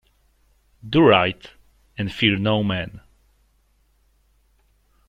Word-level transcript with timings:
Do 0.89 1.01
right 1.07 1.47
and 1.95 2.11
fear 2.11 2.35
no 2.35 2.63
man. 2.63 3.01